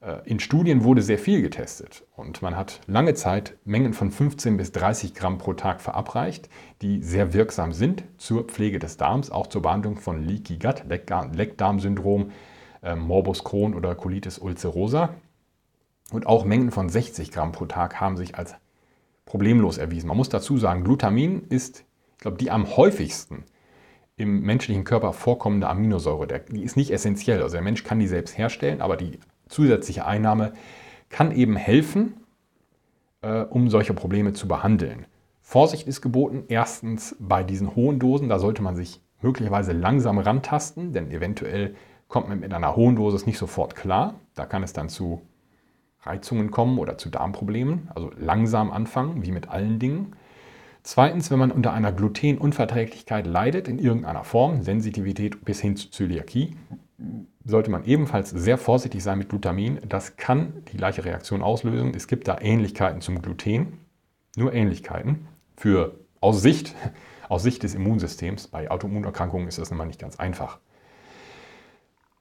[0.00, 4.56] äh, in Studien wurde sehr viel getestet und man hat lange Zeit Mengen von 15
[4.56, 6.48] bis 30 Gramm pro Tag verabreicht,
[6.80, 12.30] die sehr wirksam sind zur Pflege des Darms, auch zur Behandlung von Leaky Gut, Leckdarmsyndrom,
[12.82, 15.10] äh, Morbus Crohn oder Colitis ulcerosa.
[16.10, 18.54] Und auch Mengen von 60 Gramm pro Tag haben sich als
[19.24, 20.08] problemlos erwiesen.
[20.08, 23.44] Man muss dazu sagen, Glutamin ist, ich glaube, die am häufigsten
[24.16, 26.26] im menschlichen Körper vorkommende Aminosäure.
[26.48, 27.42] Die ist nicht essentiell.
[27.42, 30.52] Also der Mensch kann die selbst herstellen, aber die zusätzliche Einnahme
[31.08, 32.14] kann eben helfen,
[33.22, 35.06] äh, um solche Probleme zu behandeln.
[35.40, 40.92] Vorsicht ist geboten, erstens bei diesen hohen Dosen, da sollte man sich möglicherweise langsam rantasten,
[40.92, 41.74] denn eventuell
[42.08, 44.20] kommt man mit einer hohen Dosis nicht sofort klar.
[44.34, 45.22] Da kann es dann zu
[46.04, 47.88] Reizungen kommen oder zu Darmproblemen.
[47.94, 50.14] Also langsam anfangen, wie mit allen Dingen.
[50.82, 56.56] Zweitens, wenn man unter einer Glutenunverträglichkeit leidet, in irgendeiner Form, Sensitivität bis hin zu Zöliakie,
[57.44, 59.78] sollte man ebenfalls sehr vorsichtig sein mit Glutamin.
[59.88, 61.92] Das kann die gleiche Reaktion auslösen.
[61.94, 63.78] Es gibt da Ähnlichkeiten zum Gluten,
[64.36, 65.26] nur Ähnlichkeiten.
[65.56, 66.74] Für aus Sicht,
[67.28, 70.58] aus Sicht des Immunsystems, bei Autoimmunerkrankungen ist das immer nicht ganz einfach.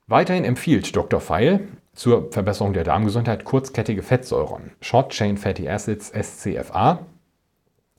[0.07, 1.19] Weiterhin empfiehlt Dr.
[1.19, 7.05] Feil zur Verbesserung der Darmgesundheit kurzkettige Fettsäuren, Short Chain Fatty Acids SCFA,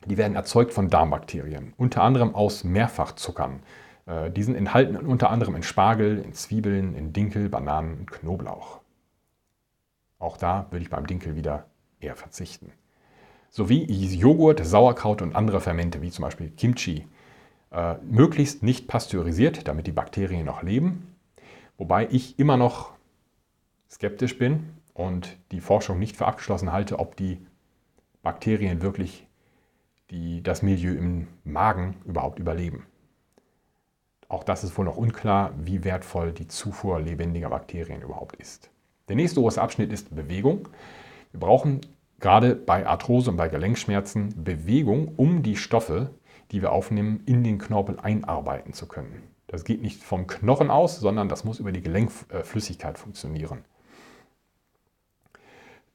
[0.07, 3.61] die werden erzeugt von Darmbakterien, unter anderem aus Mehrfachzuckern.
[4.07, 8.80] Äh, die sind enthalten unter anderem in Spargel, in Zwiebeln, in Dinkel, Bananen und Knoblauch.
[10.18, 11.66] Auch da würde ich beim Dinkel wieder
[12.00, 12.72] eher verzichten.
[13.50, 17.07] Sowie Joghurt, Sauerkraut und andere Fermente, wie zum Beispiel Kimchi.
[17.70, 21.14] Äh, möglichst nicht pasteurisiert, damit die Bakterien noch leben.
[21.78, 22.93] Wobei ich immer noch
[23.90, 27.44] skeptisch bin und die Forschung nicht für abgeschlossen halte, ob die
[28.23, 29.27] Bakterien wirklich
[30.11, 32.87] die das Milieu im Magen überhaupt überleben.
[34.29, 38.70] Auch das ist wohl noch unklar, wie wertvoll die Zufuhr lebendiger Bakterien überhaupt ist.
[39.09, 40.68] Der nächste große Abschnitt ist Bewegung.
[41.33, 41.81] Wir brauchen
[42.20, 46.11] gerade bei Arthrose und bei Gelenkschmerzen Bewegung, um die Stoffe,
[46.53, 49.23] die wir aufnehmen, in den Knorpel einarbeiten zu können.
[49.47, 53.64] Das geht nicht vom Knochen aus, sondern das muss über die Gelenkflüssigkeit funktionieren.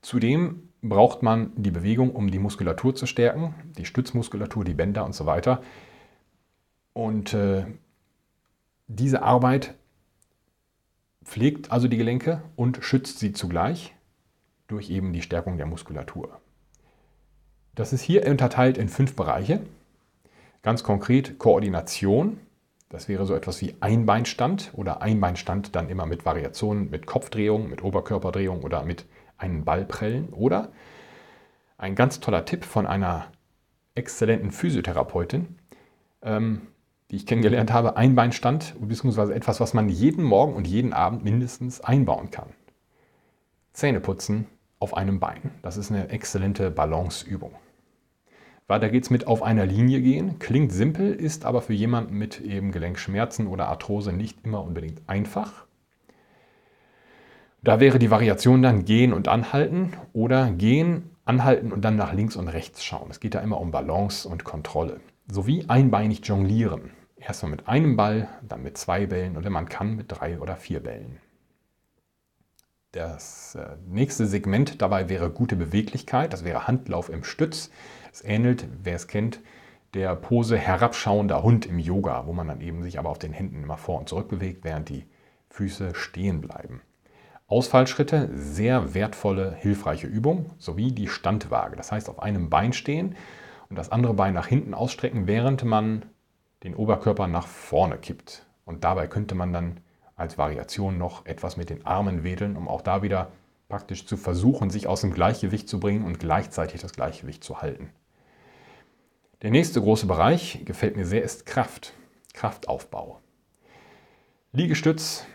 [0.01, 5.13] Zudem braucht man die Bewegung, um die Muskulatur zu stärken, die Stützmuskulatur, die Bänder und
[5.13, 5.61] so weiter.
[6.93, 7.65] Und äh,
[8.87, 9.75] diese Arbeit
[11.23, 13.93] pflegt also die Gelenke und schützt sie zugleich
[14.67, 16.39] durch eben die Stärkung der Muskulatur.
[17.75, 19.61] Das ist hier unterteilt in fünf Bereiche.
[20.63, 22.39] Ganz konkret Koordination,
[22.89, 27.83] das wäre so etwas wie Einbeinstand oder Einbeinstand dann immer mit Variationen, mit Kopfdrehung, mit
[27.83, 29.05] Oberkörperdrehung oder mit
[29.39, 30.71] einen Ball prellen oder
[31.77, 33.27] ein ganz toller Tipp von einer
[33.95, 35.57] exzellenten Physiotherapeutin,
[36.21, 36.61] ähm,
[37.09, 41.81] die ich kennengelernt habe, Einbeinstand, beziehungsweise etwas, was man jeden Morgen und jeden Abend mindestens
[41.81, 42.49] einbauen kann.
[43.73, 44.47] Zähne putzen
[44.79, 45.51] auf einem Bein.
[45.61, 47.53] Das ist eine exzellente Balanceübung.
[48.67, 50.37] Weiter geht es mit auf einer Linie gehen.
[50.37, 55.65] Klingt simpel, ist aber für jemanden mit eben Gelenkschmerzen oder Arthrose nicht immer unbedingt einfach.
[57.61, 62.37] Da wäre die Variation dann gehen und anhalten oder gehen, anhalten und dann nach links
[62.37, 63.11] und rechts schauen.
[63.11, 65.01] Es geht da immer um Balance und Kontrolle.
[65.27, 66.91] Sowie einbeinig jonglieren.
[67.17, 70.81] Erstmal mit einem Ball, dann mit zwei Bällen oder man kann mit drei oder vier
[70.81, 71.17] Bällen.
[72.93, 76.31] Das äh, nächste Segment dabei wäre gute Beweglichkeit.
[76.31, 77.69] Das wäre Handlauf im Stütz.
[78.11, 79.41] Es ähnelt, wer es kennt,
[79.93, 83.63] der Pose herabschauender Hund im Yoga, wo man dann eben sich aber auf den Händen
[83.63, 85.05] immer vor und zurück bewegt, während die
[85.49, 86.81] Füße stehen bleiben.
[87.49, 91.75] Ausfallschritte, sehr wertvolle, hilfreiche Übung, sowie die Standwaage.
[91.75, 93.15] Das heißt, auf einem Bein stehen
[93.69, 96.05] und das andere Bein nach hinten ausstrecken, während man
[96.63, 98.45] den Oberkörper nach vorne kippt.
[98.65, 99.79] Und dabei könnte man dann
[100.15, 103.31] als Variation noch etwas mit den Armen wedeln, um auch da wieder
[103.67, 107.89] praktisch zu versuchen, sich aus dem Gleichgewicht zu bringen und gleichzeitig das Gleichgewicht zu halten.
[109.41, 111.93] Der nächste große Bereich, gefällt mir sehr, ist Kraft,
[112.33, 113.21] Kraftaufbau.
[114.51, 115.25] Liegestütz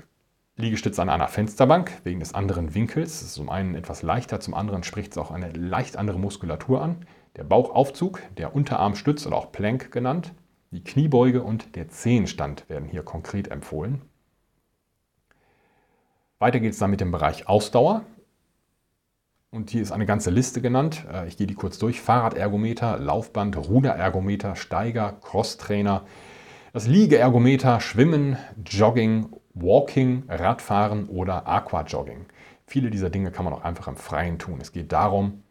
[0.56, 3.18] Liegestütz an einer Fensterbank wegen des anderen Winkels.
[3.18, 6.80] Das ist zum einen etwas leichter, zum anderen spricht es auch eine leicht andere Muskulatur
[6.80, 7.06] an.
[7.36, 10.32] Der Bauchaufzug, der Unterarmstütz oder auch Plank genannt,
[10.70, 14.02] die Kniebeuge und der Zehenstand werden hier konkret empfohlen.
[16.38, 18.04] Weiter geht es dann mit dem Bereich Ausdauer.
[19.50, 21.04] Und hier ist eine ganze Liste genannt.
[21.12, 22.00] Äh, ich gehe die kurz durch.
[22.00, 26.04] Fahrradergometer, Laufband, Ruderergometer, Steiger, Crosstrainer,
[26.72, 32.26] das Liegeergometer, Schwimmen, Jogging, Walking, Radfahren oder Aquajogging.
[32.66, 34.58] Viele dieser Dinge kann man auch einfach im Freien tun.
[34.60, 35.42] Es geht darum,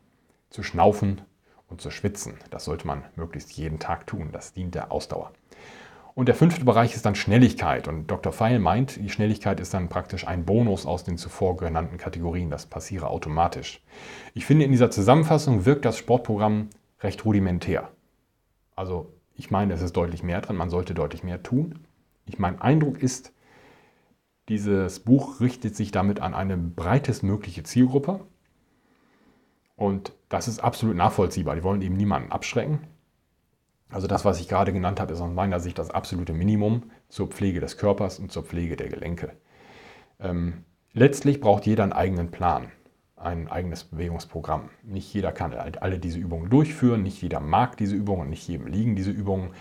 [0.50, 1.22] zu schnaufen
[1.68, 2.36] und zu schwitzen.
[2.50, 4.30] Das sollte man möglichst jeden Tag tun.
[4.32, 5.32] Das dient der Ausdauer.
[6.16, 7.88] Und der fünfte Bereich ist dann Schnelligkeit.
[7.88, 8.32] Und Dr.
[8.32, 12.52] Feil meint, die Schnelligkeit ist dann praktisch ein Bonus aus den zuvor genannten Kategorien.
[12.52, 13.82] Das passiere automatisch.
[14.36, 17.90] Ich finde, in dieser Zusammenfassung wirkt das Sportprogramm recht rudimentär.
[18.76, 20.56] Also ich meine, es ist deutlich mehr dran.
[20.56, 21.80] Man sollte deutlich mehr tun.
[22.26, 23.33] Ich, mein Eindruck ist,
[24.50, 28.22] dieses Buch richtet sich damit an eine breitestmögliche Zielgruppe.
[29.76, 31.56] Und das ist absolut nachvollziehbar.
[31.56, 32.80] Die wollen eben niemanden abschrecken.
[33.90, 37.28] Also das, was ich gerade genannt habe, ist aus meiner Sicht das absolute Minimum zur
[37.28, 39.34] Pflege des Körpers und zur Pflege der Gelenke.
[40.20, 42.72] Ähm, letztlich braucht jeder einen eigenen Plan,
[43.16, 44.70] ein eigenes Bewegungsprogramm.
[44.82, 48.96] Nicht jeder kann alle diese Übungen durchführen, nicht jeder mag diese Übungen, nicht jedem liegen
[48.96, 49.52] diese Übungen.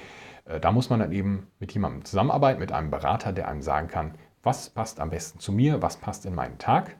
[0.47, 3.89] Äh, da muss man dann eben mit jemandem zusammenarbeiten, mit einem Berater, der einem sagen
[3.89, 6.97] kann, was passt am besten zu mir, was passt in meinen Tag,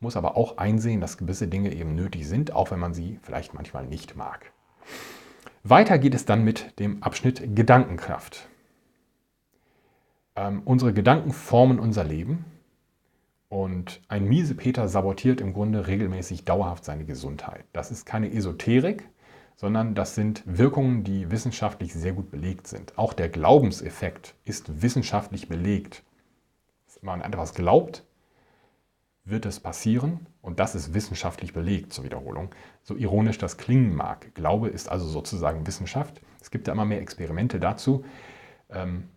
[0.00, 3.54] muss aber auch einsehen, dass gewisse Dinge eben nötig sind, auch wenn man sie vielleicht
[3.54, 4.52] manchmal nicht mag.
[5.64, 8.48] Weiter geht es dann mit dem Abschnitt Gedankenkraft.
[10.36, 12.44] Ähm, unsere Gedanken formen unser Leben
[13.48, 17.64] und ein miese Peter sabotiert im Grunde regelmäßig dauerhaft seine Gesundheit.
[17.72, 19.08] Das ist keine Esoterik,
[19.56, 22.96] sondern das sind Wirkungen, die wissenschaftlich sehr gut belegt sind.
[22.96, 26.04] Auch der Glaubenseffekt ist wissenschaftlich belegt.
[27.00, 28.04] Man an etwas glaubt,
[29.24, 32.54] wird es passieren und das ist wissenschaftlich belegt zur Wiederholung.
[32.82, 34.34] So ironisch das klingen mag.
[34.34, 36.20] Glaube ist also sozusagen Wissenschaft.
[36.40, 38.04] Es gibt ja immer mehr Experimente dazu.
[38.70, 39.08] Ähm,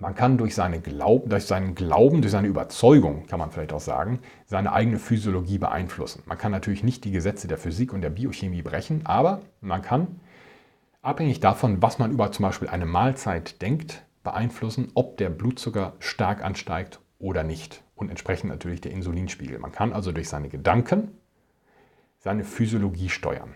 [0.00, 3.80] man kann durch, seine Glaub, durch seinen Glauben, durch seine Überzeugung, kann man vielleicht auch
[3.80, 6.22] sagen, seine eigene Physiologie beeinflussen.
[6.26, 10.20] Man kann natürlich nicht die Gesetze der Physik und der Biochemie brechen, aber man kann,
[11.00, 16.42] abhängig davon, was man über zum Beispiel eine Mahlzeit denkt, beeinflussen, ob der Blutzucker stark
[16.42, 17.84] ansteigt oder nicht.
[17.94, 19.60] Und entsprechend natürlich der Insulinspiegel.
[19.60, 21.12] Man kann also durch seine Gedanken
[22.18, 23.54] seine Physiologie steuern.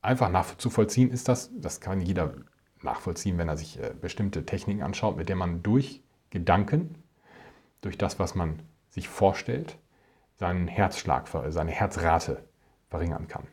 [0.00, 2.34] Einfach nachzuvollziehen ist das, das kann jeder
[2.82, 6.94] nachvollziehen, wenn er sich äh, bestimmte Techniken anschaut, mit denen man durch Gedanken,
[7.82, 9.78] durch das, was man sich vorstellt,
[10.36, 12.44] seinen Herzschlag, seine Herzrate
[12.88, 13.46] verringern kann.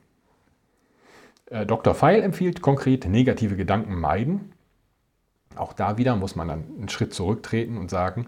[1.48, 1.93] Äh, Dr.
[1.93, 4.53] Feil empfiehlt konkret negative Gedanken meiden.
[5.58, 8.28] Auch da wieder muss man dann einen Schritt zurücktreten und sagen,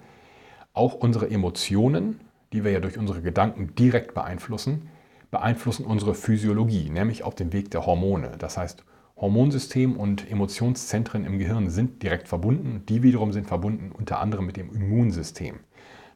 [0.73, 2.19] auch unsere Emotionen,
[2.53, 4.89] die wir ja durch unsere Gedanken direkt beeinflussen,
[5.31, 8.33] beeinflussen unsere Physiologie, nämlich auf dem Weg der Hormone.
[8.37, 8.83] Das heißt,
[9.17, 12.83] Hormonsystem und Emotionszentren im Gehirn sind direkt verbunden.
[12.89, 15.59] Die wiederum sind verbunden unter anderem mit dem Immunsystem.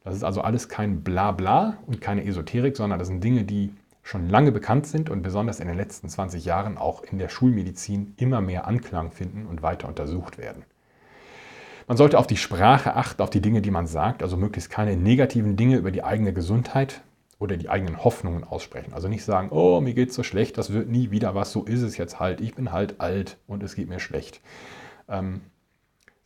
[0.04, 4.28] Das ist also alles kein Blabla und keine Esoterik, sondern das sind Dinge, die schon
[4.28, 8.42] lange bekannt sind und besonders in den letzten 20 Jahren auch in der Schulmedizin immer
[8.42, 10.64] mehr Anklang finden und weiter untersucht werden.
[11.90, 14.96] Man sollte auf die Sprache achten, auf die Dinge, die man sagt, also möglichst keine
[14.96, 17.02] negativen Dinge über die eigene Gesundheit
[17.40, 18.94] oder die eigenen Hoffnungen aussprechen.
[18.94, 21.64] Also nicht sagen, oh, mir geht es so schlecht, das wird nie wieder was, so
[21.64, 24.40] ist es jetzt halt, ich bin halt alt und es geht mir schlecht.
[25.08, 25.42] Ähm,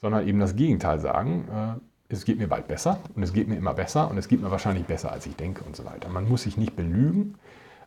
[0.02, 3.56] sondern eben das Gegenteil sagen, äh, es geht mir bald besser und es geht mir
[3.56, 6.10] immer besser und es geht mir wahrscheinlich besser, als ich denke und so weiter.
[6.10, 7.36] Man muss sich nicht belügen,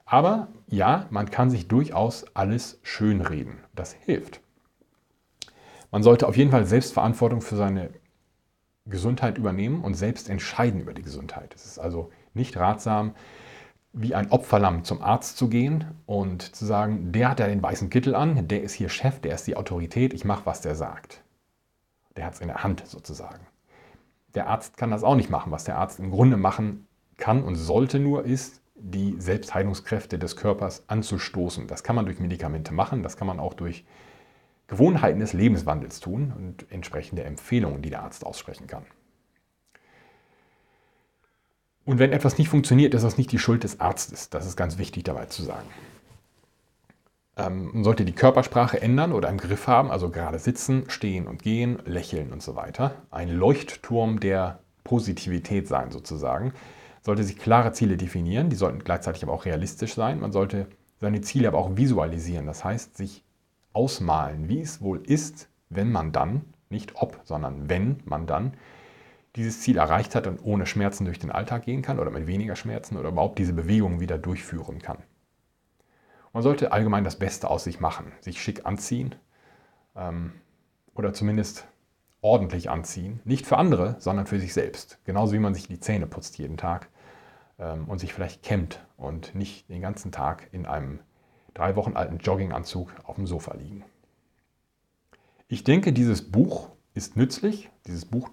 [0.06, 3.58] aber ja, man kann sich durchaus alles schönreden.
[3.74, 4.40] Das hilft.
[5.90, 7.90] Man sollte auf jeden Fall Selbstverantwortung für seine
[8.86, 11.54] Gesundheit übernehmen und selbst entscheiden über die Gesundheit.
[11.54, 13.14] Es ist also nicht ratsam,
[13.92, 17.88] wie ein Opferlamm zum Arzt zu gehen und zu sagen, der hat ja den weißen
[17.88, 21.22] Kittel an, der ist hier Chef, der ist die Autorität, ich mache, was der sagt.
[22.16, 23.46] Der hat es in der Hand sozusagen.
[24.34, 25.50] Der Arzt kann das auch nicht machen.
[25.50, 30.84] Was der Arzt im Grunde machen kann und sollte nur, ist, die Selbstheilungskräfte des Körpers
[30.88, 31.66] anzustoßen.
[31.66, 33.86] Das kann man durch Medikamente machen, das kann man auch durch
[34.68, 38.84] Gewohnheiten des Lebenswandels tun und entsprechende Empfehlungen, die der Arzt aussprechen kann.
[41.84, 44.28] Und wenn etwas nicht funktioniert, ist das nicht die Schuld des Arztes.
[44.28, 45.68] Das ist ganz wichtig dabei zu sagen.
[47.36, 51.42] Ähm, man sollte die Körpersprache ändern oder im Griff haben, also gerade sitzen, stehen und
[51.42, 53.02] gehen, lächeln und so weiter.
[53.10, 56.52] Ein Leuchtturm der Positivität sein sozusagen.
[57.02, 60.18] Sollte sich klare Ziele definieren, die sollten gleichzeitig aber auch realistisch sein.
[60.18, 60.66] Man sollte
[61.00, 63.22] seine Ziele aber auch visualisieren, das heißt sich
[63.76, 68.54] ausmalen, wie es wohl ist, wenn man dann, nicht ob, sondern wenn man dann
[69.36, 72.56] dieses Ziel erreicht hat und ohne Schmerzen durch den Alltag gehen kann oder mit weniger
[72.56, 74.98] Schmerzen oder überhaupt diese Bewegung wieder durchführen kann.
[76.32, 79.14] Man sollte allgemein das Beste aus sich machen, sich schick anziehen
[79.94, 80.32] ähm,
[80.94, 81.68] oder zumindest
[82.22, 83.20] ordentlich anziehen.
[83.24, 84.98] Nicht für andere, sondern für sich selbst.
[85.04, 86.88] Genauso wie man sich die Zähne putzt jeden Tag
[87.58, 91.00] ähm, und sich vielleicht kämmt und nicht den ganzen Tag in einem
[91.56, 93.84] drei Wochen alten Jogginganzug auf dem Sofa liegen.
[95.48, 97.70] Ich denke, dieses Buch ist nützlich.
[97.86, 98.30] Dieses Buch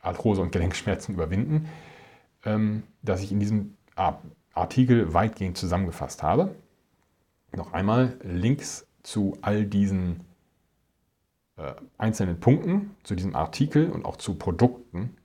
[0.00, 1.68] Arthrose und Gelenkschmerzen überwinden,
[2.44, 3.76] ähm, das ich in diesem
[4.54, 6.54] Artikel weitgehend zusammengefasst habe.
[7.56, 10.20] Noch einmal Links zu all diesen
[11.56, 15.16] äh, einzelnen Punkten, zu diesem Artikel und auch zu Produkten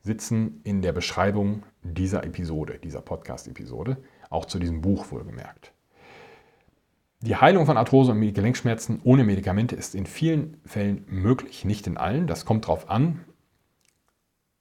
[0.00, 3.98] sitzen in der Beschreibung dieser Episode, dieser Podcast-Episode,
[4.30, 5.75] auch zu diesem Buch wohlgemerkt.
[7.20, 11.96] Die Heilung von Arthrose und Gelenkschmerzen ohne Medikamente ist in vielen Fällen möglich, nicht in
[11.96, 12.26] allen.
[12.26, 13.24] Das kommt darauf an,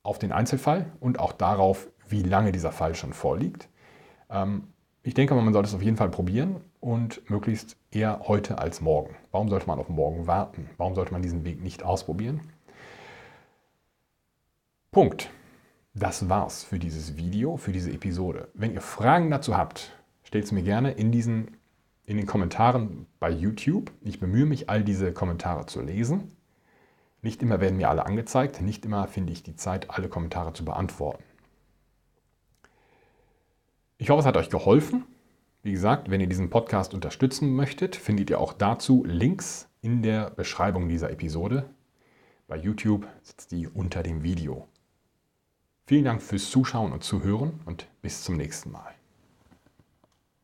[0.03, 3.67] auf den Einzelfall und auch darauf, wie lange dieser Fall schon vorliegt.
[4.29, 4.67] Ähm,
[5.03, 9.15] ich denke man sollte es auf jeden Fall probieren und möglichst eher heute als morgen.
[9.31, 10.69] Warum sollte man auf morgen warten?
[10.77, 12.41] Warum sollte man diesen Weg nicht ausprobieren?
[14.91, 15.29] Punkt.
[15.93, 18.49] Das war's für dieses Video, für diese Episode.
[18.53, 19.91] Wenn ihr Fragen dazu habt,
[20.23, 21.57] stellt es mir gerne in, diesen,
[22.05, 23.91] in den Kommentaren bei YouTube.
[24.01, 26.35] Ich bemühe mich, all diese Kommentare zu lesen.
[27.21, 30.63] Nicht immer werden mir alle angezeigt, nicht immer finde ich die Zeit, alle Kommentare zu
[30.63, 31.23] beantworten.
[33.97, 35.05] Ich hoffe, es hat euch geholfen.
[35.63, 40.29] Wie gesagt, wenn ihr diesen Podcast unterstützen möchtet, findet ihr auch dazu Links in der
[40.29, 41.69] Beschreibung dieser Episode.
[42.47, 44.67] Bei YouTube sitzt die unter dem Video.
[45.87, 48.94] Vielen Dank fürs Zuschauen und Zuhören und bis zum nächsten Mal.